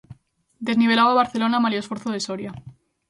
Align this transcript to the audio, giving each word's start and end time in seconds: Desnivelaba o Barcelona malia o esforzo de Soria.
Desnivelaba 0.67 1.13
o 1.15 1.19
Barcelona 1.21 1.61
malia 1.63 1.79
o 1.81 1.83
esforzo 1.83 2.09
de 2.11 2.23
Soria. 2.27 2.51